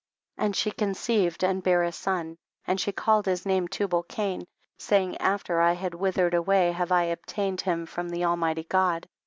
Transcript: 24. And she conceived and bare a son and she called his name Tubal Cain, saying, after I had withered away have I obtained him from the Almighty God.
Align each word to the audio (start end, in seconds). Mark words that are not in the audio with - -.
24. 0.37 0.45
And 0.47 0.55
she 0.55 0.71
conceived 0.71 1.43
and 1.43 1.61
bare 1.61 1.83
a 1.83 1.91
son 1.91 2.35
and 2.65 2.79
she 2.81 2.91
called 2.91 3.27
his 3.27 3.45
name 3.45 3.67
Tubal 3.67 4.01
Cain, 4.01 4.47
saying, 4.79 5.15
after 5.17 5.61
I 5.61 5.73
had 5.73 5.93
withered 5.93 6.33
away 6.33 6.71
have 6.71 6.91
I 6.91 7.03
obtained 7.03 7.61
him 7.61 7.85
from 7.85 8.09
the 8.09 8.25
Almighty 8.25 8.63
God. 8.63 9.07